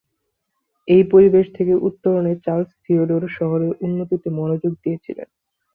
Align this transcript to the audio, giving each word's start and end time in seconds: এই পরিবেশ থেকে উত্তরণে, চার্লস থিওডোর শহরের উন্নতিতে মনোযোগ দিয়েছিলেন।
এই 0.87 1.03
পরিবেশ 1.11 1.45
থেকে 1.57 1.73
উত্তরণে, 1.87 2.31
চার্লস 2.45 2.69
থিওডোর 2.83 3.23
শহরের 3.37 3.73
উন্নতিতে 3.81 4.27
মনোযোগ 4.39 4.73
দিয়েছিলেন। 4.83 5.27